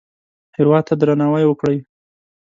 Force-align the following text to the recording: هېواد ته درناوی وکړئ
هېواد 0.57 0.83
ته 0.89 0.93
درناوی 1.01 1.45
وکړئ 1.47 1.77